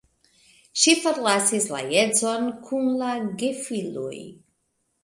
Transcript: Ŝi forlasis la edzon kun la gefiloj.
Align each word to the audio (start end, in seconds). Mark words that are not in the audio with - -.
Ŝi 0.83 0.95
forlasis 1.03 1.69
la 1.75 1.83
edzon 2.05 2.51
kun 2.71 2.91
la 3.05 3.13
gefiloj. 3.45 4.15